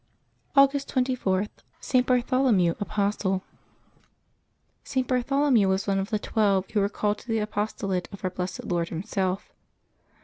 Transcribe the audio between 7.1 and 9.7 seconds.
to the apostolate by our blessed Lord Himself.